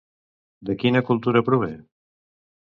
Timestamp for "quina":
0.83-1.03